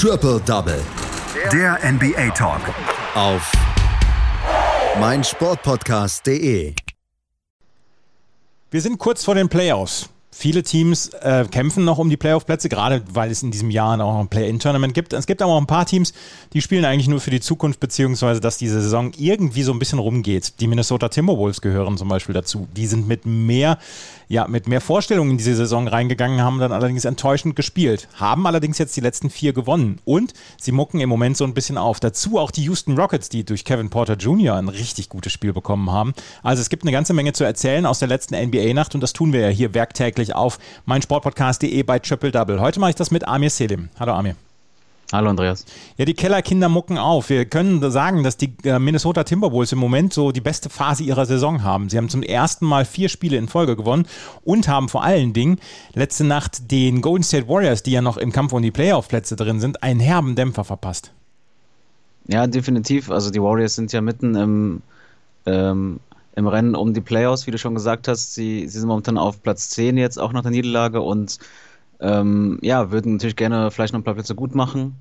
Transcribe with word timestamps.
Triple 0.00 0.38
Double. 0.46 0.80
Der 1.52 1.76
NBA 1.82 2.30
Talk. 2.30 2.60
Auf 3.16 3.50
meinsportpodcast.de. 5.00 6.72
Wir 8.70 8.80
sind 8.80 8.98
kurz 8.98 9.24
vor 9.24 9.34
den 9.34 9.48
Playoffs. 9.48 10.08
Viele 10.40 10.62
Teams 10.62 11.08
äh, 11.14 11.46
kämpfen 11.50 11.84
noch 11.84 11.98
um 11.98 12.08
die 12.10 12.16
Playoff-Plätze, 12.16 12.68
gerade 12.68 13.02
weil 13.12 13.28
es 13.28 13.42
in 13.42 13.50
diesem 13.50 13.72
Jahr 13.72 13.94
auch 13.94 14.12
noch 14.12 14.20
ein 14.20 14.28
Play-In-Tournament 14.28 14.94
gibt. 14.94 15.12
Es 15.12 15.26
gibt 15.26 15.42
aber 15.42 15.50
auch 15.50 15.60
ein 15.60 15.66
paar 15.66 15.84
Teams, 15.84 16.12
die 16.52 16.62
spielen 16.62 16.84
eigentlich 16.84 17.08
nur 17.08 17.18
für 17.18 17.32
die 17.32 17.40
Zukunft, 17.40 17.80
beziehungsweise 17.80 18.40
dass 18.40 18.56
diese 18.56 18.80
Saison 18.80 19.10
irgendwie 19.18 19.64
so 19.64 19.72
ein 19.72 19.80
bisschen 19.80 19.98
rumgeht. 19.98 20.60
Die 20.60 20.68
Minnesota 20.68 21.08
Timberwolves 21.08 21.60
gehören 21.60 21.98
zum 21.98 22.06
Beispiel 22.06 22.34
dazu. 22.34 22.68
Die 22.76 22.86
sind 22.86 23.08
mit 23.08 23.26
mehr 23.26 23.78
ja, 24.28 24.46
mit 24.46 24.68
mehr 24.68 24.80
Vorstellungen 24.80 25.32
in 25.32 25.38
diese 25.38 25.56
Saison 25.56 25.88
reingegangen, 25.88 26.42
haben 26.42 26.58
dann 26.58 26.72
allerdings 26.72 27.06
enttäuschend 27.06 27.56
gespielt, 27.56 28.08
haben 28.14 28.46
allerdings 28.46 28.76
jetzt 28.78 28.94
die 28.96 29.00
letzten 29.00 29.30
vier 29.30 29.54
gewonnen 29.54 30.00
und 30.04 30.34
sie 30.60 30.72
mucken 30.72 31.00
im 31.00 31.08
Moment 31.08 31.36
so 31.36 31.44
ein 31.44 31.54
bisschen 31.54 31.78
auf. 31.78 31.98
Dazu 31.98 32.38
auch 32.38 32.50
die 32.50 32.64
Houston 32.64 32.98
Rockets, 32.98 33.30
die 33.30 33.44
durch 33.44 33.64
Kevin 33.64 33.88
Porter 33.88 34.14
Jr. 34.14 34.56
ein 34.56 34.68
richtig 34.68 35.08
gutes 35.08 35.32
Spiel 35.32 35.54
bekommen 35.54 35.90
haben. 35.90 36.12
Also 36.42 36.60
es 36.60 36.68
gibt 36.68 36.82
eine 36.82 36.92
ganze 36.92 37.14
Menge 37.14 37.32
zu 37.32 37.44
erzählen 37.44 37.86
aus 37.86 38.00
der 38.00 38.08
letzten 38.08 38.36
NBA-Nacht 38.36 38.94
und 38.94 39.00
das 39.00 39.14
tun 39.14 39.32
wir 39.32 39.40
ja 39.40 39.48
hier 39.48 39.72
werktäglich 39.72 40.27
auf 40.34 40.58
meinsportpodcast.de 40.86 41.82
bei 41.82 41.98
Triple 41.98 42.30
Double. 42.30 42.60
Heute 42.60 42.80
mache 42.80 42.90
ich 42.90 42.96
das 42.96 43.10
mit 43.10 43.26
Amir 43.26 43.50
Selim. 43.50 43.88
Hallo 43.98 44.12
Amir. 44.12 44.36
Hallo 45.10 45.30
Andreas. 45.30 45.64
Ja, 45.96 46.04
die 46.04 46.12
Kellerkinder 46.12 46.68
mucken 46.68 46.98
auf. 46.98 47.30
Wir 47.30 47.46
können 47.46 47.90
sagen, 47.90 48.24
dass 48.24 48.36
die 48.36 48.52
äh, 48.64 48.78
Minnesota 48.78 49.24
Timberwolves 49.24 49.72
im 49.72 49.78
Moment 49.78 50.12
so 50.12 50.32
die 50.32 50.42
beste 50.42 50.68
Phase 50.68 51.02
ihrer 51.02 51.24
Saison 51.24 51.62
haben. 51.62 51.88
Sie 51.88 51.96
haben 51.96 52.10
zum 52.10 52.22
ersten 52.22 52.66
Mal 52.66 52.84
vier 52.84 53.08
Spiele 53.08 53.38
in 53.38 53.48
Folge 53.48 53.74
gewonnen 53.74 54.06
und 54.44 54.68
haben 54.68 54.90
vor 54.90 55.02
allen 55.02 55.32
Dingen 55.32 55.60
letzte 55.94 56.24
Nacht 56.24 56.70
den 56.70 57.00
Golden 57.00 57.22
State 57.24 57.48
Warriors, 57.48 57.82
die 57.82 57.92
ja 57.92 58.02
noch 58.02 58.18
im 58.18 58.32
Kampf 58.32 58.52
um 58.52 58.60
die 58.60 58.70
Playoff-Plätze 58.70 59.34
drin 59.34 59.60
sind, 59.60 59.82
einen 59.82 60.00
herben 60.00 60.34
Dämpfer 60.34 60.64
verpasst. 60.64 61.10
Ja, 62.26 62.46
definitiv. 62.46 63.10
Also 63.10 63.30
die 63.30 63.40
Warriors 63.40 63.76
sind 63.76 63.90
ja 63.92 64.02
mitten 64.02 64.34
im, 64.34 64.82
ähm, 65.46 66.00
im 66.38 66.46
Rennen 66.46 66.76
um 66.76 66.94
die 66.94 67.00
Playoffs, 67.00 67.48
wie 67.48 67.50
du 67.50 67.58
schon 67.58 67.74
gesagt 67.74 68.06
hast. 68.06 68.34
Sie, 68.34 68.68
sie 68.68 68.78
sind 68.78 68.88
momentan 68.88 69.18
auf 69.18 69.42
Platz 69.42 69.70
10 69.70 69.98
jetzt, 69.98 70.18
auch 70.18 70.32
nach 70.32 70.42
der 70.42 70.52
Niederlage 70.52 71.00
und 71.00 71.38
ähm, 72.00 72.60
ja, 72.62 72.92
würden 72.92 73.14
natürlich 73.14 73.34
gerne 73.34 73.72
vielleicht 73.72 73.92
noch 73.92 74.00
ein 74.00 74.04
paar 74.04 74.14
Plätze 74.14 74.36
gut 74.36 74.54
machen. 74.54 74.94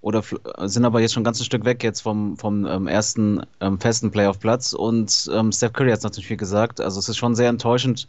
Oder 0.00 0.22
sind 0.68 0.84
aber 0.84 1.00
jetzt 1.00 1.14
schon 1.14 1.22
ein 1.22 1.24
ganzes 1.24 1.46
Stück 1.46 1.64
weg 1.64 1.82
jetzt 1.82 2.02
vom, 2.02 2.36
vom 2.36 2.66
ähm, 2.66 2.86
ersten 2.86 3.42
ähm, 3.60 3.80
festen 3.80 4.12
Playoff-Platz. 4.12 4.74
Und 4.74 5.28
ähm, 5.34 5.50
Steph 5.50 5.72
Curry 5.72 5.90
hat 5.90 5.98
es 5.98 6.04
natürlich 6.04 6.28
viel 6.28 6.36
gesagt. 6.36 6.80
Also 6.80 7.00
es 7.00 7.08
ist 7.08 7.16
schon 7.16 7.34
sehr 7.34 7.48
enttäuschend, 7.48 8.06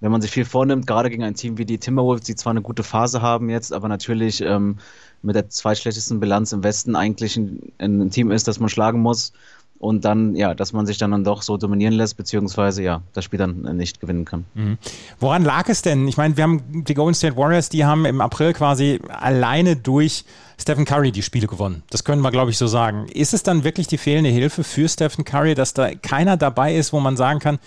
wenn 0.00 0.10
man 0.10 0.22
sich 0.22 0.32
viel 0.32 0.44
vornimmt, 0.44 0.88
gerade 0.88 1.08
gegen 1.08 1.22
ein 1.22 1.34
Team 1.34 1.56
wie 1.56 1.66
die 1.66 1.78
Timberwolves, 1.78 2.24
die 2.24 2.34
zwar 2.34 2.50
eine 2.50 2.62
gute 2.62 2.82
Phase 2.82 3.22
haben 3.22 3.48
jetzt, 3.48 3.72
aber 3.72 3.86
natürlich 3.86 4.40
ähm, 4.40 4.78
mit 5.22 5.36
der 5.36 5.48
zweitschlechtesten 5.50 6.18
Bilanz 6.18 6.52
im 6.52 6.64
Westen 6.64 6.96
eigentlich 6.96 7.36
ein, 7.36 7.72
ein 7.78 8.10
Team 8.10 8.32
ist, 8.32 8.48
das 8.48 8.58
man 8.58 8.70
schlagen 8.70 9.00
muss 9.00 9.32
und 9.78 10.04
dann, 10.04 10.34
ja, 10.34 10.54
dass 10.54 10.72
man 10.72 10.86
sich 10.86 10.98
dann, 10.98 11.10
dann 11.10 11.24
doch 11.24 11.42
so 11.42 11.56
dominieren 11.56 11.94
lässt, 11.94 12.16
beziehungsweise 12.16 12.82
ja, 12.82 13.02
das 13.12 13.24
Spiel 13.24 13.38
dann 13.38 13.76
nicht 13.76 14.00
gewinnen 14.00 14.24
kann. 14.24 14.44
Mhm. 14.54 14.78
Woran 15.20 15.44
lag 15.44 15.68
es 15.68 15.82
denn? 15.82 16.08
Ich 16.08 16.16
meine, 16.16 16.36
wir 16.36 16.44
haben 16.44 16.84
die 16.84 16.94
Golden 16.94 17.14
State 17.14 17.36
Warriors, 17.36 17.68
die 17.68 17.84
haben 17.84 18.04
im 18.04 18.20
April 18.20 18.52
quasi 18.52 19.00
alleine 19.08 19.76
durch 19.76 20.24
Stephen 20.58 20.84
Curry 20.84 21.12
die 21.12 21.22
Spiele 21.22 21.46
gewonnen. 21.46 21.82
Das 21.90 22.04
können 22.04 22.22
wir, 22.22 22.30
glaube 22.30 22.50
ich, 22.50 22.58
so 22.58 22.66
sagen. 22.66 23.06
Ist 23.08 23.34
es 23.34 23.42
dann 23.42 23.64
wirklich 23.64 23.86
die 23.86 23.98
fehlende 23.98 24.30
Hilfe 24.30 24.64
für 24.64 24.88
Stephen 24.88 25.24
Curry, 25.24 25.54
dass 25.54 25.74
da 25.74 25.94
keiner 25.94 26.36
dabei 26.36 26.74
ist, 26.74 26.92
wo 26.92 27.00
man 27.00 27.16
sagen 27.16 27.40
kann, 27.40 27.58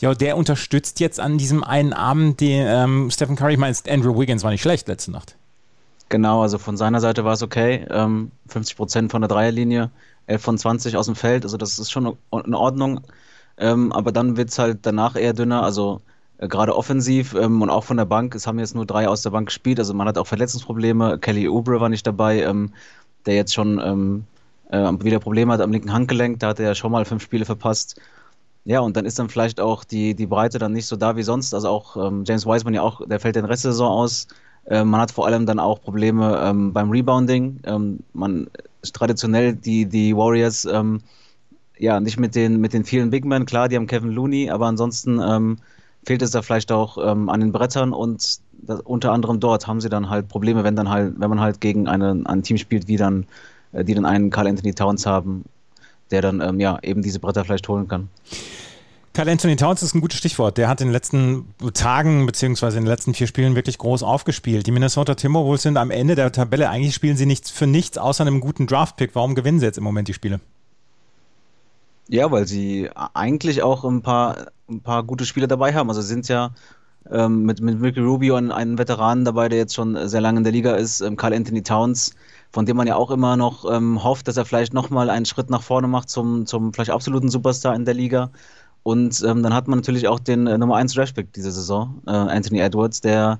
ja, 0.00 0.14
der 0.14 0.36
unterstützt 0.36 1.00
jetzt 1.00 1.20
an 1.20 1.38
diesem 1.38 1.64
einen 1.64 1.92
Abend 1.92 2.40
den 2.40 2.64
ähm, 2.66 3.10
Stephen 3.10 3.36
Curry. 3.36 3.54
Ich 3.54 3.58
meine, 3.58 3.76
Andrew 3.88 4.18
Wiggins 4.18 4.44
war 4.44 4.50
nicht 4.50 4.62
schlecht 4.62 4.88
letzte 4.88 5.10
Nacht. 5.10 5.36
Genau, 6.08 6.40
also 6.40 6.56
von 6.56 6.76
seiner 6.76 7.00
Seite 7.00 7.24
war 7.24 7.34
es 7.34 7.42
okay. 7.42 7.84
Ähm, 7.90 8.30
50 8.46 8.76
Prozent 8.76 9.10
von 9.10 9.20
der 9.20 9.28
Dreierlinie. 9.28 9.90
11 10.28 10.42
von 10.42 10.58
20 10.58 10.96
aus 10.96 11.06
dem 11.06 11.16
Feld, 11.16 11.44
also 11.44 11.56
das 11.56 11.78
ist 11.78 11.90
schon 11.90 12.16
in 12.32 12.54
Ordnung. 12.54 13.00
Ähm, 13.58 13.92
aber 13.92 14.12
dann 14.12 14.36
wird 14.36 14.50
es 14.50 14.58
halt 14.58 14.80
danach 14.82 15.16
eher 15.16 15.32
dünner, 15.32 15.62
also 15.62 16.00
äh, 16.38 16.48
gerade 16.48 16.76
offensiv 16.76 17.34
ähm, 17.34 17.60
und 17.60 17.70
auch 17.70 17.84
von 17.84 17.96
der 17.96 18.04
Bank. 18.04 18.34
Es 18.34 18.46
haben 18.46 18.58
jetzt 18.58 18.74
nur 18.74 18.86
drei 18.86 19.08
aus 19.08 19.22
der 19.22 19.30
Bank 19.30 19.46
gespielt, 19.46 19.78
also 19.78 19.94
man 19.94 20.06
hat 20.06 20.18
auch 20.18 20.26
Verletzungsprobleme. 20.26 21.18
Kelly 21.18 21.48
Oubre 21.48 21.80
war 21.80 21.88
nicht 21.88 22.06
dabei, 22.06 22.42
ähm, 22.42 22.72
der 23.26 23.34
jetzt 23.34 23.54
schon 23.54 23.80
ähm, 23.84 24.24
äh, 24.70 24.92
wieder 25.02 25.18
Probleme 25.18 25.52
hat 25.52 25.60
am 25.60 25.72
linken 25.72 25.92
Handgelenk, 25.92 26.38
da 26.40 26.48
hat 26.48 26.60
er 26.60 26.66
ja 26.66 26.74
schon 26.74 26.92
mal 26.92 27.04
fünf 27.04 27.22
Spiele 27.22 27.44
verpasst. 27.44 28.00
Ja, 28.64 28.80
und 28.80 28.96
dann 28.96 29.06
ist 29.06 29.18
dann 29.18 29.30
vielleicht 29.30 29.60
auch 29.60 29.82
die, 29.82 30.14
die 30.14 30.26
Breite 30.26 30.58
dann 30.58 30.72
nicht 30.72 30.86
so 30.86 30.96
da 30.96 31.16
wie 31.16 31.22
sonst. 31.22 31.54
Also 31.54 31.68
auch 31.68 31.96
ähm, 31.96 32.24
James 32.26 32.46
Wiseman 32.46 32.74
ja 32.74 32.82
auch, 32.82 33.00
der 33.06 33.18
fällt 33.18 33.36
den 33.36 33.46
Rest 33.46 33.64
der 33.64 33.72
Saison 33.72 33.90
aus. 33.90 34.28
Ähm, 34.66 34.90
man 34.90 35.00
hat 35.00 35.10
vor 35.10 35.26
allem 35.26 35.46
dann 35.46 35.58
auch 35.58 35.80
Probleme 35.80 36.38
ähm, 36.44 36.74
beim 36.74 36.90
Rebounding. 36.90 37.62
Man 38.12 38.50
traditionell 38.92 39.54
die, 39.54 39.86
die 39.86 40.16
Warriors 40.16 40.64
ähm, 40.64 41.00
ja 41.78 42.00
nicht 42.00 42.18
mit 42.18 42.34
den, 42.34 42.60
mit 42.60 42.72
den 42.72 42.84
vielen 42.84 43.10
Big 43.10 43.24
Men, 43.24 43.46
klar, 43.46 43.68
die 43.68 43.76
haben 43.76 43.86
Kevin 43.86 44.10
Looney, 44.10 44.50
aber 44.50 44.66
ansonsten 44.66 45.20
ähm, 45.20 45.58
fehlt 46.04 46.22
es 46.22 46.30
da 46.30 46.42
vielleicht 46.42 46.72
auch 46.72 46.98
ähm, 46.98 47.28
an 47.28 47.40
den 47.40 47.52
Brettern 47.52 47.92
und 47.92 48.40
das, 48.62 48.80
unter 48.80 49.12
anderem 49.12 49.40
dort 49.40 49.66
haben 49.66 49.80
sie 49.80 49.88
dann 49.88 50.10
halt 50.10 50.28
Probleme, 50.28 50.64
wenn 50.64 50.76
dann 50.76 50.88
halt, 50.88 51.14
wenn 51.18 51.30
man 51.30 51.40
halt 51.40 51.60
gegen 51.60 51.86
eine, 51.88 52.22
ein 52.24 52.42
Team 52.42 52.56
spielt, 52.56 52.88
wie 52.88 52.96
dann, 52.96 53.26
äh, 53.72 53.84
die 53.84 53.94
dann 53.94 54.04
einen 54.04 54.30
Carl 54.30 54.46
Anthony 54.46 54.74
Towns 54.74 55.06
haben, 55.06 55.44
der 56.10 56.22
dann 56.22 56.40
ähm, 56.40 56.60
ja 56.60 56.78
eben 56.82 57.02
diese 57.02 57.20
Bretter 57.20 57.44
vielleicht 57.44 57.68
holen 57.68 57.88
kann. 57.88 58.08
Karl 59.18 59.30
Anthony 59.30 59.56
Towns 59.56 59.82
ist 59.82 59.96
ein 59.96 60.00
gutes 60.00 60.16
Stichwort. 60.16 60.58
Der 60.58 60.68
hat 60.68 60.80
in 60.80 60.86
den 60.86 60.92
letzten 60.92 61.52
Tagen 61.74 62.24
beziehungsweise 62.24 62.78
in 62.78 62.84
den 62.84 62.88
letzten 62.88 63.14
vier 63.14 63.26
Spielen 63.26 63.56
wirklich 63.56 63.76
groß 63.76 64.04
aufgespielt. 64.04 64.68
Die 64.68 64.70
Minnesota 64.70 65.16
Timberwolves 65.16 65.62
sind 65.62 65.76
am 65.76 65.90
Ende 65.90 66.14
der 66.14 66.30
Tabelle. 66.30 66.70
Eigentlich 66.70 66.94
spielen 66.94 67.16
sie 67.16 67.26
nichts 67.26 67.50
für 67.50 67.66
nichts 67.66 67.98
außer 67.98 68.22
einem 68.22 68.38
guten 68.38 68.68
Draftpick. 68.68 69.16
Warum 69.16 69.34
gewinnen 69.34 69.58
sie 69.58 69.66
jetzt 69.66 69.76
im 69.76 69.82
Moment 69.82 70.06
die 70.06 70.14
Spiele? 70.14 70.38
Ja, 72.06 72.30
weil 72.30 72.46
sie 72.46 72.90
eigentlich 73.12 73.60
auch 73.64 73.84
ein 73.84 74.02
paar, 74.02 74.52
ein 74.70 74.82
paar 74.82 75.02
gute 75.02 75.26
Spieler 75.26 75.48
dabei 75.48 75.74
haben. 75.74 75.88
Also 75.88 76.00
sind 76.00 76.28
ja 76.28 76.52
ähm, 77.10 77.42
mit, 77.42 77.60
mit 77.60 77.82
Ricky 77.82 77.98
Rubio 77.98 78.36
einen, 78.36 78.52
einen 78.52 78.78
Veteranen 78.78 79.24
dabei, 79.24 79.48
der 79.48 79.58
jetzt 79.58 79.74
schon 79.74 80.08
sehr 80.08 80.20
lange 80.20 80.38
in 80.38 80.44
der 80.44 80.52
Liga 80.52 80.76
ist, 80.76 81.00
ähm, 81.00 81.16
Carl 81.16 81.34
Anthony 81.34 81.64
Towns, 81.64 82.14
von 82.52 82.66
dem 82.66 82.76
man 82.76 82.86
ja 82.86 82.94
auch 82.94 83.10
immer 83.10 83.36
noch 83.36 83.68
ähm, 83.68 84.04
hofft, 84.04 84.28
dass 84.28 84.36
er 84.36 84.44
vielleicht 84.44 84.74
nochmal 84.74 85.10
einen 85.10 85.26
Schritt 85.26 85.50
nach 85.50 85.62
vorne 85.62 85.88
macht 85.88 86.08
zum, 86.08 86.46
zum 86.46 86.72
vielleicht 86.72 86.90
absoluten 86.90 87.30
Superstar 87.30 87.74
in 87.74 87.84
der 87.84 87.94
Liga. 87.94 88.30
Und 88.82 89.22
ähm, 89.26 89.42
dann 89.42 89.54
hat 89.54 89.68
man 89.68 89.78
natürlich 89.78 90.08
auch 90.08 90.18
den 90.18 90.46
äh, 90.46 90.56
Nummer 90.56 90.76
1 90.76 90.94
Draftpick 90.94 91.32
diese 91.32 91.52
Saison, 91.52 92.00
äh, 92.06 92.10
Anthony 92.10 92.60
Edwards, 92.60 93.00
der 93.00 93.38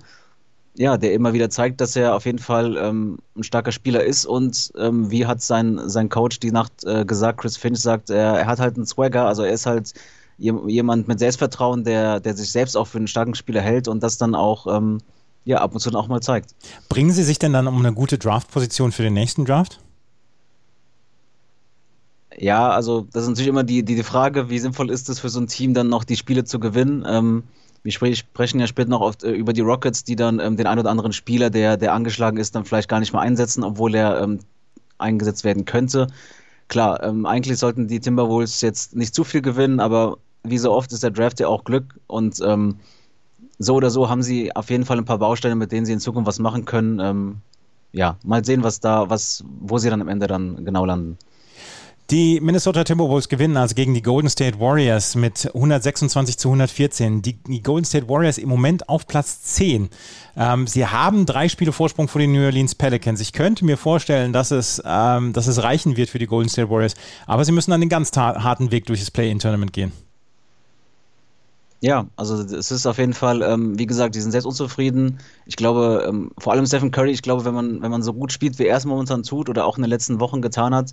ja, 0.78 0.96
der 0.96 1.12
immer 1.12 1.32
wieder 1.32 1.50
zeigt, 1.50 1.80
dass 1.80 1.96
er 1.96 2.14
auf 2.14 2.24
jeden 2.24 2.38
Fall 2.38 2.76
ähm, 2.76 3.18
ein 3.36 3.42
starker 3.42 3.72
Spieler 3.72 4.04
ist 4.04 4.24
und 4.24 4.72
ähm, 4.78 5.10
wie 5.10 5.26
hat 5.26 5.42
sein, 5.42 5.80
sein 5.86 6.08
Coach 6.08 6.38
die 6.38 6.52
Nacht 6.52 6.84
äh, 6.84 7.04
gesagt, 7.04 7.40
Chris 7.40 7.56
Finch 7.56 7.80
sagt, 7.80 8.10
er, 8.10 8.38
er, 8.38 8.46
hat 8.46 8.60
halt 8.60 8.76
einen 8.76 8.86
Swagger, 8.86 9.26
also 9.26 9.42
er 9.42 9.52
ist 9.52 9.66
halt 9.66 9.92
jemand 10.38 11.08
mit 11.08 11.18
Selbstvertrauen, 11.18 11.82
der, 11.82 12.20
der 12.20 12.36
sich 12.36 12.52
selbst 12.52 12.76
auch 12.76 12.86
für 12.86 12.98
einen 12.98 13.08
starken 13.08 13.34
Spieler 13.34 13.60
hält 13.60 13.88
und 13.88 14.04
das 14.04 14.18
dann 14.18 14.36
auch 14.36 14.68
ähm, 14.72 14.98
ja, 15.44 15.58
ab 15.58 15.74
und 15.74 15.80
zu 15.80 15.90
auch 15.94 16.06
mal 16.06 16.20
zeigt. 16.20 16.54
Bringen 16.88 17.10
Sie 17.10 17.24
sich 17.24 17.40
denn 17.40 17.52
dann 17.52 17.66
um 17.66 17.78
eine 17.78 17.92
gute 17.92 18.18
Draftposition 18.18 18.92
für 18.92 19.02
den 19.02 19.14
nächsten 19.14 19.44
Draft? 19.44 19.80
Ja, 22.36 22.70
also 22.70 23.06
das 23.12 23.24
ist 23.24 23.30
natürlich 23.30 23.48
immer 23.48 23.64
die, 23.64 23.82
die, 23.82 23.94
die 23.94 24.02
Frage, 24.02 24.50
wie 24.50 24.58
sinnvoll 24.58 24.90
ist 24.90 25.08
es 25.08 25.18
für 25.18 25.28
so 25.28 25.40
ein 25.40 25.46
Team 25.46 25.74
dann 25.74 25.88
noch 25.88 26.04
die 26.04 26.16
Spiele 26.16 26.44
zu 26.44 26.60
gewinnen. 26.60 27.04
Ähm, 27.08 27.44
wir 27.82 27.92
sprechen 27.92 28.60
ja 28.60 28.66
später 28.66 28.90
noch 28.90 29.00
oft 29.00 29.24
äh, 29.24 29.32
über 29.32 29.52
die 29.52 29.60
Rockets, 29.62 30.04
die 30.04 30.16
dann 30.16 30.40
ähm, 30.40 30.56
den 30.56 30.66
ein 30.66 30.78
oder 30.78 30.90
anderen 30.90 31.12
Spieler, 31.12 31.48
der, 31.50 31.76
der 31.76 31.94
angeschlagen 31.94 32.36
ist, 32.36 32.54
dann 32.54 32.64
vielleicht 32.64 32.88
gar 32.88 33.00
nicht 33.00 33.12
mehr 33.12 33.22
einsetzen, 33.22 33.64
obwohl 33.64 33.94
er 33.94 34.20
ähm, 34.20 34.40
eingesetzt 34.98 35.44
werden 35.44 35.64
könnte. 35.64 36.08
Klar, 36.68 37.02
ähm, 37.02 37.24
eigentlich 37.24 37.58
sollten 37.58 37.88
die 37.88 38.00
Timberwolves 38.00 38.60
jetzt 38.60 38.94
nicht 38.94 39.14
zu 39.14 39.24
viel 39.24 39.40
gewinnen, 39.40 39.80
aber 39.80 40.18
wie 40.44 40.58
so 40.58 40.72
oft 40.72 40.92
ist 40.92 41.02
der 41.02 41.10
Draft 41.10 41.40
ja 41.40 41.48
auch 41.48 41.64
Glück 41.64 41.98
und 42.06 42.40
ähm, 42.44 42.76
so 43.58 43.74
oder 43.74 43.90
so 43.90 44.08
haben 44.08 44.22
sie 44.22 44.54
auf 44.54 44.70
jeden 44.70 44.84
Fall 44.84 44.98
ein 44.98 45.04
paar 45.04 45.18
Bausteine, 45.18 45.56
mit 45.56 45.72
denen 45.72 45.86
sie 45.86 45.92
in 45.92 46.00
Zukunft 46.00 46.28
was 46.28 46.38
machen 46.38 46.64
können. 46.64 47.00
Ähm, 47.00 47.36
ja, 47.92 48.16
mal 48.22 48.44
sehen, 48.44 48.62
was 48.62 48.80
da, 48.80 49.08
was, 49.08 49.44
wo 49.60 49.78
sie 49.78 49.88
dann 49.90 50.02
am 50.02 50.08
Ende 50.08 50.26
dann 50.26 50.64
genau 50.64 50.84
landen. 50.84 51.16
Die 52.10 52.40
Minnesota 52.40 52.84
Timberwolves 52.84 53.28
gewinnen 53.28 53.58
also 53.58 53.74
gegen 53.74 53.92
die 53.92 54.00
Golden 54.00 54.30
State 54.30 54.58
Warriors 54.58 55.14
mit 55.14 55.44
126 55.54 56.38
zu 56.38 56.48
114. 56.48 57.20
Die, 57.20 57.34
die 57.34 57.62
Golden 57.62 57.84
State 57.84 58.08
Warriors 58.08 58.38
im 58.38 58.48
Moment 58.48 58.88
auf 58.88 59.06
Platz 59.06 59.42
10. 59.42 59.90
Ähm, 60.34 60.66
sie 60.66 60.86
haben 60.86 61.26
drei 61.26 61.50
Spiele 61.50 61.70
Vorsprung 61.70 62.08
vor 62.08 62.18
den 62.18 62.32
New 62.32 62.42
Orleans 62.42 62.74
Pelicans. 62.74 63.20
Ich 63.20 63.34
könnte 63.34 63.66
mir 63.66 63.76
vorstellen, 63.76 64.32
dass 64.32 64.52
es, 64.52 64.82
ähm, 64.86 65.34
dass 65.34 65.48
es 65.48 65.62
reichen 65.62 65.98
wird 65.98 66.08
für 66.08 66.18
die 66.18 66.26
Golden 66.26 66.48
State 66.48 66.70
Warriors. 66.70 66.94
Aber 67.26 67.44
sie 67.44 67.52
müssen 67.52 67.72
dann 67.72 67.80
den 67.80 67.90
ganz 67.90 68.10
harten 68.16 68.70
Weg 68.70 68.86
durch 68.86 69.00
das 69.00 69.10
Play-In-Tournament 69.10 69.74
gehen. 69.74 69.92
Ja, 71.80 72.06
also 72.16 72.42
es 72.42 72.72
ist 72.72 72.86
auf 72.86 72.98
jeden 72.98 73.12
Fall, 73.12 73.42
ähm, 73.42 73.78
wie 73.78 73.86
gesagt, 73.86 74.16
die 74.16 74.20
sind 74.20 74.32
selbst 74.32 74.46
unzufrieden. 74.46 75.18
Ich 75.46 75.54
glaube, 75.54 76.06
ähm, 76.08 76.32
vor 76.36 76.52
allem 76.52 76.66
Stephen 76.66 76.90
Curry, 76.90 77.12
ich 77.12 77.22
glaube, 77.22 77.44
wenn 77.44 77.54
man, 77.54 77.82
wenn 77.82 77.90
man 77.90 78.02
so 78.02 78.14
gut 78.14 78.32
spielt, 78.32 78.58
wie 78.58 78.66
er 78.66 78.78
es 78.78 78.84
momentan 78.84 79.22
tut 79.22 79.48
oder 79.48 79.64
auch 79.64 79.76
in 79.76 79.82
den 79.82 79.90
letzten 79.90 80.18
Wochen 80.18 80.42
getan 80.42 80.74
hat, 80.74 80.92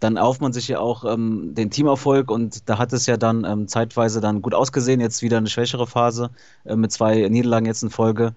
dann 0.00 0.18
auft 0.18 0.40
man 0.40 0.52
sich 0.52 0.68
ja 0.68 0.80
auch 0.80 1.04
ähm, 1.04 1.54
den 1.54 1.70
Teamerfolg 1.70 2.30
und 2.30 2.68
da 2.68 2.78
hat 2.78 2.92
es 2.92 3.06
ja 3.06 3.16
dann 3.16 3.44
ähm, 3.44 3.68
zeitweise 3.68 4.20
dann 4.20 4.42
gut 4.42 4.54
ausgesehen. 4.54 5.00
Jetzt 5.00 5.22
wieder 5.22 5.38
eine 5.38 5.48
schwächere 5.48 5.86
Phase 5.86 6.30
äh, 6.64 6.76
mit 6.76 6.92
zwei 6.92 7.28
Niederlagen 7.28 7.66
jetzt 7.66 7.82
in 7.82 7.90
Folge. 7.90 8.34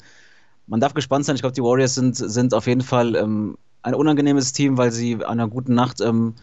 Man 0.68 0.80
darf 0.80 0.94
gespannt 0.94 1.26
sein. 1.26 1.36
Ich 1.36 1.42
glaube, 1.42 1.56
die 1.56 1.64
Warriors 1.64 1.96
sind, 1.96 2.16
sind 2.16 2.54
auf 2.54 2.68
jeden 2.68 2.82
Fall 2.82 3.16
ähm, 3.16 3.58
ein 3.82 3.96
unangenehmes 3.96 4.54
Team, 4.54 4.78
weil 4.78 4.92
sie 4.92 5.16
an 5.16 5.40
einer 5.40 5.48
guten 5.48 5.74
Nacht 5.74 6.02
ähm, 6.02 6.36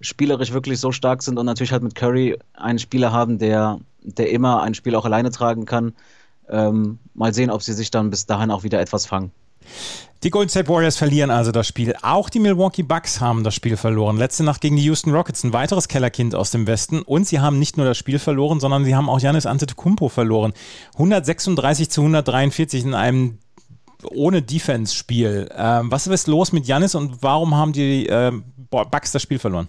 spielerisch 0.00 0.52
wirklich 0.52 0.80
so 0.80 0.92
stark 0.92 1.22
sind 1.22 1.38
und 1.38 1.46
natürlich 1.46 1.72
halt 1.72 1.82
mit 1.82 1.94
Curry 1.94 2.38
einen 2.54 2.78
Spieler 2.78 3.12
haben, 3.12 3.38
der, 3.38 3.80
der 4.02 4.30
immer 4.30 4.62
ein 4.62 4.74
Spiel 4.74 4.94
auch 4.94 5.04
alleine 5.04 5.30
tragen 5.30 5.66
kann. 5.66 5.94
Ähm, 6.48 6.98
mal 7.14 7.32
sehen, 7.34 7.50
ob 7.50 7.62
sie 7.62 7.74
sich 7.74 7.90
dann 7.90 8.10
bis 8.10 8.26
dahin 8.26 8.50
auch 8.50 8.64
wieder 8.64 8.80
etwas 8.80 9.06
fangen. 9.06 9.30
Die 10.22 10.30
Golden 10.30 10.50
State 10.50 10.68
Warriors 10.68 10.98
verlieren 10.98 11.30
also 11.30 11.50
das 11.50 11.66
Spiel. 11.66 11.94
Auch 12.02 12.28
die 12.28 12.40
Milwaukee 12.40 12.82
Bucks 12.82 13.22
haben 13.22 13.42
das 13.42 13.54
Spiel 13.54 13.78
verloren. 13.78 14.18
Letzte 14.18 14.44
Nacht 14.44 14.60
gegen 14.60 14.76
die 14.76 14.82
Houston 14.82 15.12
Rockets, 15.12 15.44
ein 15.44 15.54
weiteres 15.54 15.88
Kellerkind 15.88 16.34
aus 16.34 16.50
dem 16.50 16.66
Westen. 16.66 17.00
Und 17.00 17.26
sie 17.26 17.40
haben 17.40 17.58
nicht 17.58 17.78
nur 17.78 17.86
das 17.86 17.96
Spiel 17.96 18.18
verloren, 18.18 18.60
sondern 18.60 18.84
sie 18.84 18.94
haben 18.94 19.08
auch 19.08 19.18
Janis 19.18 19.46
Antetokounmpo 19.46 20.10
verloren. 20.10 20.52
136 20.94 21.88
zu 21.88 22.02
143 22.02 22.84
in 22.84 22.94
einem 22.94 23.38
ohne 24.04 24.42
Defense-Spiel. 24.42 25.48
Ähm, 25.56 25.90
was 25.90 26.06
ist 26.06 26.26
los 26.26 26.52
mit 26.52 26.66
Janis 26.66 26.94
und 26.94 27.22
warum 27.22 27.54
haben 27.54 27.72
die 27.72 28.06
äh, 28.06 28.32
Bucks 28.70 29.12
das 29.12 29.22
Spiel 29.22 29.38
verloren? 29.38 29.68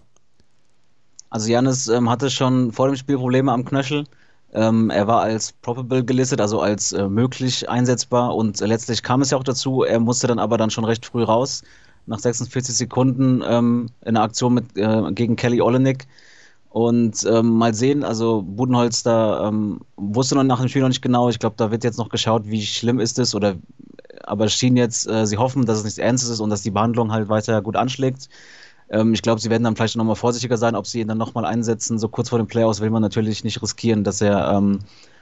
Also 1.30 1.50
Janis 1.50 1.88
ähm, 1.88 2.10
hatte 2.10 2.30
schon 2.30 2.74
vor 2.74 2.88
dem 2.88 2.98
Spiel 2.98 3.18
Probleme 3.18 3.54
am 3.54 3.64
Knöchel. 3.64 4.06
Ähm, 4.54 4.90
er 4.90 5.08
war 5.08 5.22
als 5.22 5.54
probable 5.54 6.04
gelistet, 6.04 6.42
also 6.42 6.60
als 6.60 6.92
äh, 6.92 7.08
möglich 7.08 7.70
einsetzbar 7.70 8.36
und 8.36 8.60
letztlich 8.60 9.02
kam 9.02 9.22
es 9.22 9.32
ja 9.32 9.38
auch 9.38 9.44
dazu. 9.44 9.84
Er 9.84 10.00
musste 10.00 10.28
dann 10.28 10.40
aber 10.40 10.58
dann 10.58 10.70
schon 10.70 10.84
recht 10.86 11.06
früh 11.06 11.24
raus, 11.24 11.64
nach 12.06 12.20
46 12.20 12.76
Sekunden 12.76 13.42
ähm, 13.48 13.88
in 14.02 14.18
einer 14.18 14.24
Aktion 14.24 14.54
mit, 14.56 14.78
äh, 14.78 15.12
gegen 15.14 15.36
Kelly 15.36 15.62
Olenek. 15.62 16.08
Und 16.70 17.26
ähm, 17.30 17.58
mal 17.58 17.74
sehen, 17.74 18.04
also 18.04 18.42
Budenholz 18.44 19.04
da 19.04 19.50
ähm, 19.50 19.82
wusste 19.98 20.36
noch 20.36 20.44
nach 20.44 20.60
dem 20.60 20.70
Spiel 20.70 20.82
noch 20.82 20.88
nicht 20.88 21.02
genau. 21.02 21.28
Ich 21.30 21.40
glaube, 21.40 21.56
da 21.58 21.70
wird 21.70 21.84
jetzt 21.84 21.98
noch 21.98 22.08
geschaut, 22.08 22.44
wie 22.46 22.62
schlimm 22.66 23.00
ist 23.02 23.20
es 23.20 23.36
oder 23.36 23.56
aber 24.24 24.46
es 24.46 24.54
schien 24.54 24.78
jetzt, 24.78 25.08
äh, 25.08 25.26
sie 25.26 25.38
hoffen, 25.38 25.66
dass 25.66 25.80
es 25.80 25.84
nichts 25.84 25.98
Ernstes 25.98 26.30
ist 26.30 26.40
und 26.40 26.50
dass 26.50 26.62
die 26.62 26.72
Behandlung 26.72 27.12
halt 27.12 27.28
weiter 27.30 27.62
gut 27.62 27.76
anschlägt. 27.76 28.30
Ähm, 28.92 29.14
ich 29.14 29.22
glaube, 29.22 29.40
sie 29.40 29.50
werden 29.50 29.64
dann 29.64 29.76
vielleicht 29.76 29.96
nochmal 29.96 30.16
vorsichtiger 30.16 30.58
sein, 30.58 30.76
ob 30.76 30.86
sie 30.86 31.00
ihn 31.00 31.08
dann 31.08 31.18
nochmal 31.18 31.46
einsetzen. 31.46 31.98
So 31.98 32.10
kurz 32.10 32.30
vor 32.30 32.40
den 32.40 32.48
Playoffs 32.48 32.82
will 32.82 32.90
man 32.90 33.02
natürlich 33.02 33.44
nicht 33.44 33.62
riskieren, 33.62 34.04
dass 34.04 34.22
er, 34.22 34.52
ähm, 34.52 34.80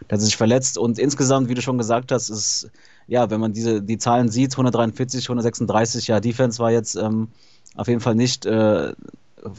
dass 0.07 0.21
er 0.21 0.25
sich 0.25 0.37
verletzt. 0.37 0.77
Und 0.77 0.97
insgesamt, 0.97 1.49
wie 1.49 1.53
du 1.53 1.61
schon 1.61 1.77
gesagt 1.77 2.11
hast, 2.11 2.29
ist, 2.29 2.69
ja, 3.07 3.29
wenn 3.29 3.39
man 3.39 3.53
diese, 3.53 3.81
die 3.81 3.97
Zahlen 3.99 4.29
sieht, 4.29 4.53
143, 4.53 5.25
136, 5.25 6.07
ja, 6.07 6.19
Defense 6.19 6.59
war 6.59 6.71
jetzt 6.71 6.95
ähm, 6.95 7.27
auf 7.75 7.87
jeden 7.87 8.01
Fall 8.01 8.15
nicht, 8.15 8.45
äh, 8.45 8.93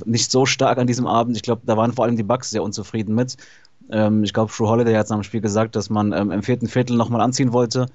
nicht 0.04 0.30
so 0.30 0.44
stark 0.44 0.78
an 0.78 0.88
diesem 0.88 1.06
Abend. 1.06 1.36
Ich 1.36 1.42
glaube, 1.42 1.62
da 1.64 1.76
waren 1.76 1.92
vor 1.92 2.04
allem 2.04 2.16
die 2.16 2.22
Bucks 2.24 2.50
sehr 2.50 2.62
unzufrieden 2.64 3.14
mit. 3.14 3.36
Ähm, 3.90 4.24
ich 4.24 4.32
glaube, 4.32 4.52
Drew 4.52 4.66
Holiday 4.66 4.94
hat 4.94 5.08
nach 5.08 5.18
dem 5.18 5.22
Spiel 5.22 5.40
gesagt, 5.40 5.76
dass 5.76 5.88
man 5.88 6.12
ähm, 6.12 6.32
im 6.32 6.42
vierten 6.42 6.66
Viertel 6.66 6.96
nochmal 6.96 7.20
anziehen 7.20 7.52
wollte 7.52 7.86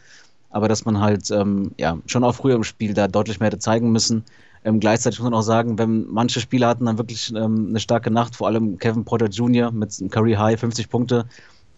aber 0.55 0.69
dass 0.69 0.85
man 0.85 1.01
halt 1.01 1.29
ähm, 1.31 1.71
ja 1.77 1.97
schon 2.05 2.23
auch 2.23 2.33
früher 2.33 2.55
im 2.55 2.63
Spiel 2.63 2.93
da 2.93 3.09
deutlich 3.09 3.41
mehr 3.41 3.47
hätte 3.47 3.59
zeigen 3.59 3.91
müssen. 3.91 4.23
Ähm, 4.65 4.79
gleichzeitig 4.79 5.19
muss 5.19 5.29
man 5.29 5.39
auch 5.39 5.43
sagen, 5.43 5.77
wenn 5.77 6.07
manche 6.07 6.41
Spieler 6.41 6.67
hatten 6.67 6.85
dann 6.85 6.97
wirklich 6.97 7.31
ähm, 7.35 7.67
eine 7.69 7.79
starke 7.79 8.09
Nacht, 8.09 8.35
vor 8.35 8.47
allem 8.47 8.79
Kevin 8.79 9.05
Porter 9.05 9.27
Jr. 9.27 9.71
mit 9.71 9.95
einem 9.99 10.09
Curry 10.09 10.33
High 10.33 10.59
50 10.59 10.89
Punkte 10.89 11.27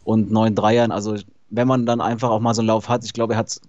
und 0.05 0.31
neun 0.31 0.55
Dreiern. 0.55 0.91
Also 0.91 1.17
wenn 1.49 1.67
man 1.67 1.85
dann 1.85 1.99
einfach 1.99 2.29
auch 2.29 2.39
mal 2.39 2.53
so 2.53 2.61
einen 2.61 2.67
Lauf 2.67 2.87
hat, 2.87 3.03
ich 3.03 3.11
glaube, 3.11 3.33
er 3.33 3.39
hat 3.39 3.59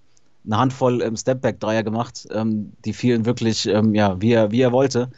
eine 0.46 0.56
Handvoll 0.56 1.02
ähm, 1.02 1.16
Stepback-Dreier 1.16 1.82
gemacht, 1.82 2.28
ähm, 2.30 2.72
die 2.84 2.92
fielen 2.92 3.26
wirklich 3.26 3.66
ähm, 3.66 3.92
ja, 3.92 4.20
wie, 4.20 4.32
er, 4.32 4.52
wie 4.52 4.60
er 4.60 4.70
wollte. 4.70 5.10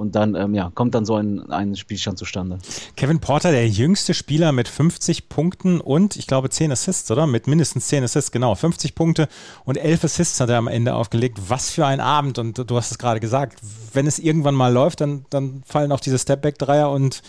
Und 0.00 0.14
dann 0.14 0.34
ähm, 0.34 0.54
ja, 0.54 0.72
kommt 0.74 0.94
dann 0.94 1.04
so 1.04 1.16
ein, 1.16 1.50
ein 1.50 1.76
Spielstand 1.76 2.16
zustande. 2.16 2.58
Kevin 2.96 3.20
Porter, 3.20 3.50
der 3.50 3.68
jüngste 3.68 4.14
Spieler 4.14 4.50
mit 4.50 4.66
50 4.66 5.28
Punkten 5.28 5.78
und 5.78 6.16
ich 6.16 6.26
glaube 6.26 6.48
10 6.48 6.72
Assists, 6.72 7.10
oder? 7.10 7.26
Mit 7.26 7.46
mindestens 7.46 7.88
10 7.88 8.04
Assists, 8.04 8.32
genau. 8.32 8.54
50 8.54 8.94
Punkte 8.94 9.28
und 9.66 9.76
11 9.76 10.04
Assists 10.04 10.40
hat 10.40 10.48
er 10.48 10.56
am 10.56 10.68
Ende 10.68 10.94
aufgelegt. 10.94 11.38
Was 11.48 11.68
für 11.68 11.84
ein 11.84 12.00
Abend. 12.00 12.38
Und 12.38 12.70
du 12.70 12.76
hast 12.78 12.90
es 12.90 12.96
gerade 12.96 13.20
gesagt, 13.20 13.58
wenn 13.92 14.06
es 14.06 14.18
irgendwann 14.18 14.54
mal 14.54 14.72
läuft, 14.72 15.02
dann, 15.02 15.26
dann 15.28 15.62
fallen 15.66 15.92
auch 15.92 16.00
diese 16.00 16.18
Stepback-Dreier 16.18 16.90
und 16.90 17.20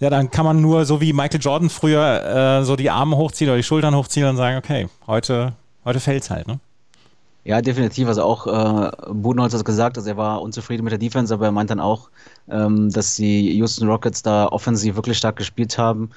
ja, 0.00 0.10
dann 0.10 0.32
kann 0.32 0.44
man 0.44 0.60
nur, 0.60 0.86
so 0.86 1.00
wie 1.00 1.12
Michael 1.12 1.40
Jordan 1.40 1.70
früher, 1.70 2.58
äh, 2.58 2.64
so 2.64 2.74
die 2.74 2.90
Arme 2.90 3.18
hochziehen 3.18 3.50
oder 3.50 3.56
die 3.56 3.62
Schultern 3.62 3.94
hochziehen 3.94 4.26
und 4.26 4.36
sagen, 4.36 4.56
okay, 4.56 4.88
heute, 5.06 5.52
heute 5.84 6.00
fällt 6.00 6.24
es 6.24 6.30
halt, 6.30 6.48
ne? 6.48 6.58
Ja, 7.44 7.62
definitiv. 7.62 8.06
Also 8.08 8.22
auch 8.22 8.46
äh, 8.46 8.90
Budenholz 9.12 9.54
hat 9.54 9.64
gesagt, 9.64 9.96
also 9.96 10.08
er 10.10 10.16
war 10.16 10.42
unzufrieden 10.42 10.84
mit 10.84 10.92
der 10.92 10.98
Defense, 10.98 11.32
aber 11.32 11.46
er 11.46 11.52
meint 11.52 11.70
dann 11.70 11.80
auch, 11.80 12.10
ähm, 12.48 12.90
dass 12.90 13.16
die 13.16 13.52
Houston 13.56 13.88
Rockets 13.88 14.22
da 14.22 14.46
offensiv 14.46 14.94
wirklich 14.96 15.16
stark 15.16 15.36
gespielt 15.36 15.78
haben 15.78 16.10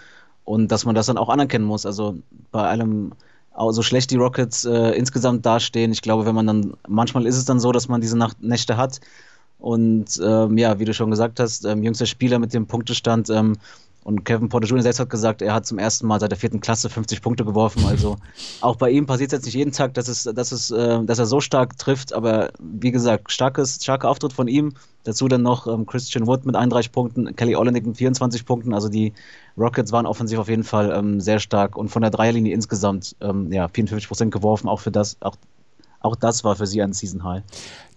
und 0.44 0.70
dass 0.72 0.86
man 0.86 0.96
das 0.96 1.06
dann 1.06 1.18
auch 1.18 1.30
anerkennen 1.30 1.66
muss. 1.66 1.86
Also 1.86 2.18
bei 2.52 2.64
allem, 2.68 3.14
so 3.70 3.82
schlecht 3.84 4.12
die 4.12 4.18
Rockets 4.18 4.66
äh, 4.66 4.92
insgesamt 4.98 5.46
dastehen, 5.46 5.92
ich 5.94 6.02
glaube, 6.02 6.26
wenn 6.26 6.36
man 6.36 6.48
dann, 6.48 6.74
manchmal 6.88 7.26
ist 7.26 7.38
es 7.38 7.46
dann 7.46 7.60
so, 7.60 7.72
dass 7.72 7.88
man 7.88 8.02
diese 8.02 8.18
Nacht, 8.18 8.42
Nächte 8.42 8.76
hat. 8.78 9.00
Und 9.60 10.20
ähm, 10.22 10.58
ja, 10.58 10.78
wie 10.80 10.86
du 10.86 10.94
schon 10.94 11.10
gesagt 11.10 11.40
hast, 11.40 11.64
ähm, 11.66 11.84
jüngster 11.84 12.06
Spieler 12.06 12.38
mit 12.40 12.54
dem 12.54 12.68
Punktestand 12.68 13.30
ähm, 13.30 13.56
und 14.04 14.26
Kevin 14.26 14.50
Porter 14.50 14.68
Jr. 14.68 14.84
selbst 14.84 15.00
hat 15.00 15.10
gesagt, 15.10 15.42
er 15.42 15.54
hat 15.54 15.66
zum 15.66 15.80
ersten 15.80 16.08
Mal 16.08 16.20
seit 16.20 16.32
der 16.32 16.38
vierten 16.38 16.60
Klasse 16.60 16.90
50 16.90 17.22
Punkte 17.22 17.46
geworfen. 17.46 17.86
Also 17.86 18.18
auch 18.62 18.76
bei 18.76 18.90
ihm 18.90 19.06
passiert 19.06 19.32
es 19.32 19.38
jetzt 19.38 19.46
nicht 19.46 19.56
jeden 19.56 19.72
Tag, 19.72 19.94
dass, 19.94 20.08
es, 20.08 20.24
dass, 20.24 20.52
es, 20.52 20.72
äh, 20.72 21.04
dass 21.04 21.20
er 21.20 21.26
so 21.26 21.40
stark 21.40 21.78
trifft. 21.78 22.14
Aber 22.14 22.52
wie 22.60 22.92
gesagt, 22.92 23.32
starkes, 23.32 23.80
starker 23.82 24.10
Auftritt 24.10 24.34
von 24.34 24.48
ihm. 24.48 24.74
Dazu 25.06 25.28
dann 25.28 25.42
noch 25.42 25.68
ähm, 25.68 25.86
Christian 25.86 26.28
Wood 26.28 26.46
mit 26.46 26.56
31 26.56 26.92
Punkten, 26.92 27.36
Kelly 27.36 27.56
Olenek 27.56 27.86
mit 27.86 27.98
24 27.98 28.46
Punkten. 28.46 28.74
Also 28.74 28.90
die 28.90 29.14
Rockets 29.58 29.92
waren 29.92 30.06
offensiv 30.06 30.40
auf 30.40 30.50
jeden 30.50 30.64
Fall 30.64 30.92
ähm, 30.92 31.20
sehr 31.22 31.40
stark 31.40 31.78
und 31.78 31.90
von 31.90 32.02
der 32.02 32.12
Dreierlinie 32.12 32.54
insgesamt 32.54 33.16
ähm, 33.22 33.52
ja, 33.52 33.68
54 33.68 34.08
Prozent 34.08 34.34
geworfen. 34.34 34.68
Auch 34.68 34.82
für 34.82 34.92
das, 34.92 35.18
auch, 35.22 35.36
auch 36.02 36.16
das 36.16 36.44
war 36.44 36.56
für 36.56 36.68
sie 36.68 36.82
ein 36.82 36.94
Season 36.94 37.24
High. 37.24 37.44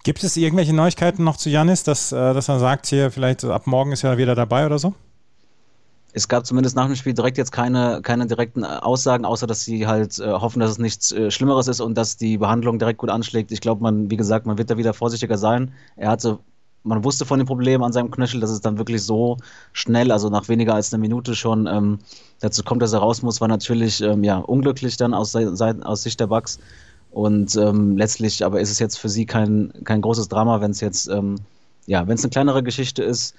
Gibt 0.04 0.22
es 0.22 0.36
irgendwelche 0.36 0.72
Neuigkeiten 0.72 1.24
noch 1.24 1.36
zu 1.36 1.50
Janis, 1.50 1.82
dass, 1.82 2.12
äh, 2.12 2.32
dass 2.32 2.48
er 2.48 2.60
sagt, 2.60 2.86
hier 2.86 3.10
vielleicht 3.10 3.44
ab 3.44 3.66
morgen 3.66 3.90
ist 3.90 4.04
er 4.04 4.18
wieder 4.18 4.36
dabei 4.36 4.66
oder 4.66 4.78
so? 4.78 4.94
Es 6.16 6.28
gab 6.28 6.46
zumindest 6.46 6.76
nach 6.76 6.86
dem 6.86 6.96
Spiel 6.96 7.12
direkt 7.12 7.36
jetzt 7.36 7.52
keine, 7.52 8.00
keine 8.00 8.26
direkten 8.26 8.62
äh, 8.62 8.78
Aussagen, 8.80 9.26
außer 9.26 9.46
dass 9.46 9.64
sie 9.64 9.86
halt 9.86 10.18
äh, 10.18 10.32
hoffen, 10.32 10.60
dass 10.60 10.70
es 10.70 10.78
nichts 10.78 11.12
äh, 11.12 11.30
Schlimmeres 11.30 11.68
ist 11.68 11.80
und 11.80 11.94
dass 11.94 12.16
die 12.16 12.38
Behandlung 12.38 12.78
direkt 12.78 13.00
gut 13.00 13.10
anschlägt. 13.10 13.52
Ich 13.52 13.60
glaube, 13.60 13.82
man, 13.82 14.10
wie 14.10 14.16
gesagt, 14.16 14.46
man 14.46 14.56
wird 14.56 14.70
da 14.70 14.78
wieder 14.78 14.94
vorsichtiger 14.94 15.36
sein. 15.36 15.72
Er 15.96 16.08
hatte, 16.08 16.38
man 16.84 17.04
wusste 17.04 17.26
von 17.26 17.38
den 17.38 17.46
Problemen 17.46 17.84
an 17.84 17.92
seinem 17.92 18.10
Knöchel, 18.10 18.40
dass 18.40 18.48
es 18.48 18.62
dann 18.62 18.78
wirklich 18.78 19.02
so 19.02 19.36
schnell, 19.74 20.10
also 20.10 20.30
nach 20.30 20.48
weniger 20.48 20.74
als 20.74 20.90
einer 20.90 21.02
Minute 21.02 21.34
schon 21.34 21.66
ähm, 21.66 21.98
dazu 22.40 22.62
kommt, 22.62 22.80
dass 22.80 22.94
er 22.94 23.00
raus 23.00 23.20
muss, 23.20 23.42
war 23.42 23.48
natürlich 23.48 24.00
ähm, 24.00 24.24
ja, 24.24 24.38
unglücklich 24.38 24.96
dann 24.96 25.12
aus, 25.12 25.36
aus 25.36 26.02
Sicht 26.02 26.18
der 26.18 26.28
Bugs. 26.28 26.58
Und 27.10 27.56
ähm, 27.56 27.98
letztlich, 27.98 28.42
aber 28.42 28.62
ist 28.62 28.70
es 28.70 28.78
jetzt 28.78 28.98
für 28.98 29.10
sie 29.10 29.26
kein, 29.26 29.70
kein 29.84 30.00
großes 30.00 30.28
Drama, 30.28 30.62
wenn 30.62 30.70
es 30.70 30.80
jetzt, 30.80 31.10
ähm, 31.10 31.36
ja, 31.84 32.08
wenn 32.08 32.14
es 32.14 32.24
eine 32.24 32.30
kleinere 32.30 32.62
Geschichte 32.62 33.02
ist. 33.02 33.34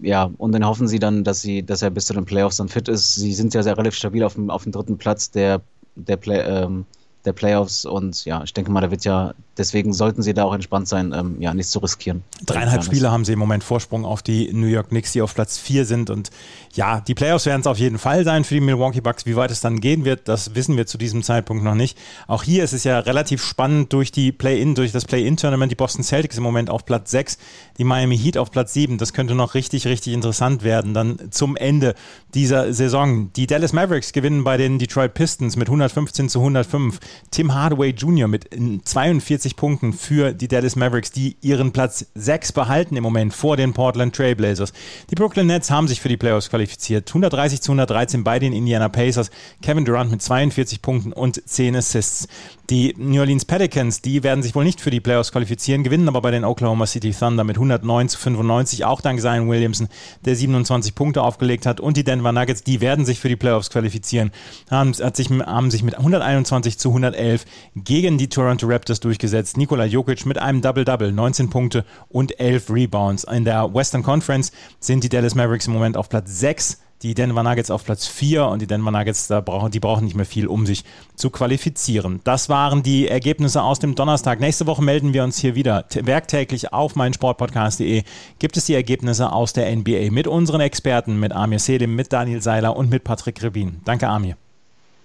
Ja, 0.00 0.30
und 0.38 0.52
dann 0.52 0.64
hoffen 0.64 0.86
sie 0.86 0.98
dann, 0.98 1.24
dass 1.24 1.40
sie, 1.40 1.64
dass 1.64 1.82
er 1.82 1.90
bis 1.90 2.06
zu 2.06 2.14
den 2.14 2.24
Playoffs 2.24 2.58
dann 2.58 2.68
fit 2.68 2.88
ist. 2.88 3.14
Sie 3.14 3.32
sind 3.32 3.54
ja 3.54 3.62
sehr 3.62 3.76
relativ 3.76 3.96
stabil 3.96 4.22
auf 4.22 4.34
dem, 4.34 4.50
auf 4.50 4.62
dem 4.62 4.72
dritten 4.72 4.96
Platz 4.96 5.30
der, 5.30 5.60
der, 5.96 6.16
Play, 6.16 6.40
ähm, 6.40 6.84
der 7.24 7.32
Playoffs 7.32 7.84
und 7.84 8.24
ja, 8.24 8.42
ich 8.42 8.54
denke 8.54 8.70
mal, 8.70 8.80
da 8.80 8.90
wird 8.90 9.04
ja 9.04 9.34
deswegen 9.58 9.92
sollten 9.92 10.22
sie 10.22 10.32
da 10.34 10.44
auch 10.44 10.54
entspannt 10.54 10.88
sein, 10.88 11.12
ähm, 11.12 11.36
ja, 11.40 11.52
nichts 11.52 11.72
zu 11.72 11.80
riskieren. 11.80 12.22
Dreieinhalb 12.46 12.84
Spiele 12.84 13.10
haben 13.10 13.24
sie 13.24 13.32
im 13.32 13.38
Moment 13.38 13.64
Vorsprung 13.64 14.04
auf 14.04 14.22
die 14.22 14.52
New 14.52 14.66
York 14.66 14.88
Knicks, 14.88 15.12
die 15.12 15.22
auf 15.22 15.34
Platz 15.34 15.58
4 15.58 15.84
sind. 15.84 16.10
Und 16.10 16.30
ja, 16.74 17.00
die 17.00 17.14
Playoffs 17.14 17.46
werden 17.46 17.60
es 17.60 17.66
auf 17.66 17.78
jeden 17.78 17.98
Fall 17.98 18.24
sein 18.24 18.44
für 18.44 18.54
die 18.54 18.60
Milwaukee 18.60 19.00
Bucks. 19.00 19.26
Wie 19.26 19.36
weit 19.36 19.50
es 19.50 19.60
dann 19.60 19.80
gehen 19.80 20.04
wird, 20.04 20.28
das 20.28 20.54
wissen 20.54 20.76
wir 20.76 20.86
zu 20.86 20.96
diesem 20.96 21.22
Zeitpunkt 21.22 21.64
noch 21.64 21.74
nicht. 21.74 21.98
Auch 22.26 22.42
hier 22.42 22.64
ist 22.64 22.72
es 22.72 22.84
ja 22.84 23.00
relativ 23.00 23.44
spannend 23.44 23.92
durch 23.92 24.12
die 24.12 24.32
Play-In, 24.32 24.74
durch 24.74 24.92
das 24.92 25.04
Play-In-Tournament. 25.04 25.72
Die 25.72 25.76
Boston 25.76 26.04
Celtics 26.04 26.36
im 26.36 26.42
Moment 26.42 26.70
auf 26.70 26.84
Platz 26.84 27.10
6, 27.10 27.38
die 27.78 27.84
Miami 27.84 28.16
Heat 28.16 28.38
auf 28.38 28.50
Platz 28.50 28.72
7. 28.72 28.98
Das 28.98 29.12
könnte 29.12 29.34
noch 29.34 29.54
richtig, 29.54 29.86
richtig 29.86 30.14
interessant 30.14 30.62
werden. 30.62 30.94
Dann 30.94 31.18
zum 31.30 31.56
Ende 31.56 31.94
dieser 32.34 32.72
Saison. 32.72 33.32
Die 33.34 33.46
Dallas 33.46 33.72
Mavericks 33.72 34.12
gewinnen 34.12 34.44
bei 34.44 34.56
den 34.56 34.78
Detroit 34.78 35.14
Pistons 35.14 35.56
mit 35.56 35.68
115 35.68 36.28
zu 36.28 36.38
105. 36.38 37.00
Tim 37.30 37.54
Hardaway 37.54 37.90
Jr. 37.90 38.28
mit 38.28 38.48
42 38.84 39.48
30 39.48 39.56
Punkten 39.56 39.92
für 39.92 40.32
die 40.32 40.48
Dallas 40.48 40.76
Mavericks, 40.76 41.10
die 41.10 41.36
ihren 41.40 41.72
Platz 41.72 42.06
6 42.14 42.52
behalten 42.52 42.96
im 42.96 43.02
Moment 43.02 43.32
vor 43.32 43.56
den 43.56 43.72
Portland 43.72 44.14
Trailblazers. 44.14 44.72
Die 45.10 45.14
Brooklyn 45.14 45.46
Nets 45.46 45.70
haben 45.70 45.88
sich 45.88 46.00
für 46.00 46.08
die 46.08 46.16
Playoffs 46.16 46.50
qualifiziert. 46.50 47.08
130 47.08 47.62
zu 47.62 47.72
113 47.72 48.24
bei 48.24 48.38
den 48.38 48.52
Indiana 48.52 48.88
Pacers. 48.88 49.30
Kevin 49.62 49.84
Durant 49.84 50.10
mit 50.10 50.22
42 50.22 50.82
Punkten 50.82 51.12
und 51.12 51.42
10 51.48 51.76
Assists. 51.76 52.28
Die 52.70 52.94
New 52.98 53.20
Orleans 53.20 53.46
Pelicans, 53.46 54.02
die 54.02 54.22
werden 54.22 54.42
sich 54.42 54.54
wohl 54.54 54.64
nicht 54.64 54.82
für 54.82 54.90
die 54.90 55.00
Playoffs 55.00 55.32
qualifizieren, 55.32 55.84
gewinnen 55.84 56.06
aber 56.06 56.20
bei 56.20 56.30
den 56.30 56.44
Oklahoma 56.44 56.84
City 56.84 57.12
Thunder 57.12 57.42
mit 57.42 57.56
109 57.56 58.10
zu 58.10 58.18
95, 58.18 58.84
auch 58.84 59.00
dank 59.00 59.22
Zion 59.22 59.48
Williamson, 59.48 59.88
der 60.26 60.36
27 60.36 60.94
Punkte 60.94 61.22
aufgelegt 61.22 61.64
hat. 61.64 61.80
Und 61.80 61.96
die 61.96 62.04
Denver 62.04 62.32
Nuggets, 62.32 62.64
die 62.64 62.82
werden 62.82 63.06
sich 63.06 63.20
für 63.20 63.30
die 63.30 63.36
Playoffs 63.36 63.70
qualifizieren, 63.70 64.32
haben, 64.70 64.92
sich, 64.92 65.30
haben 65.30 65.70
sich 65.70 65.82
mit 65.82 65.96
121 65.96 66.78
zu 66.78 66.92
111 67.04 67.44
gegen 67.76 68.18
die 68.18 68.28
Toronto 68.28 68.66
Raptors 68.66 69.00
durchgesetzt. 69.00 69.56
Nikola 69.56 69.84
Jokic 69.84 70.26
mit 70.26 70.38
einem 70.38 70.60
Double-Double, 70.60 71.12
19 71.12 71.50
Punkte 71.50 71.84
und 72.08 72.38
11 72.38 72.70
Rebounds. 72.70 73.24
In 73.24 73.44
der 73.44 73.72
Western 73.72 74.02
Conference 74.02 74.52
sind 74.80 75.04
die 75.04 75.08
Dallas 75.08 75.34
Mavericks 75.34 75.66
im 75.66 75.72
Moment 75.72 75.96
auf 75.96 76.08
Platz 76.08 76.38
6 76.38 76.78
die 77.02 77.14
Denver 77.14 77.42
Nuggets 77.42 77.70
auf 77.70 77.84
Platz 77.84 78.06
4 78.06 78.46
und 78.46 78.60
die 78.60 78.66
Denver 78.66 78.90
Nuggets, 78.90 79.28
da 79.28 79.40
brauchen, 79.40 79.70
die 79.70 79.80
brauchen 79.80 80.04
nicht 80.04 80.16
mehr 80.16 80.24
viel, 80.24 80.46
um 80.46 80.66
sich 80.66 80.84
zu 81.14 81.30
qualifizieren. 81.30 82.20
Das 82.24 82.48
waren 82.48 82.82
die 82.82 83.08
Ergebnisse 83.08 83.62
aus 83.62 83.78
dem 83.78 83.94
Donnerstag. 83.94 84.40
Nächste 84.40 84.66
Woche 84.66 84.82
melden 84.82 85.12
wir 85.12 85.22
uns 85.24 85.38
hier 85.38 85.54
wieder. 85.54 85.84
Werktäglich 85.94 86.72
auf 86.72 86.96
meinsportpodcast.de 86.96 88.02
gibt 88.38 88.56
es 88.56 88.66
die 88.66 88.74
Ergebnisse 88.74 89.32
aus 89.32 89.52
der 89.52 89.74
NBA 89.74 90.10
mit 90.10 90.26
unseren 90.26 90.60
Experten, 90.60 91.20
mit 91.20 91.32
Amir 91.32 91.58
Selim, 91.58 91.94
mit 91.94 92.12
Daniel 92.12 92.42
Seiler 92.42 92.76
und 92.76 92.90
mit 92.90 93.04
Patrick 93.04 93.42
Rebin. 93.42 93.80
Danke, 93.84 94.08
Amir. 94.08 94.36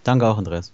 Danke 0.03 0.27
auch, 0.27 0.37
Andreas. 0.37 0.73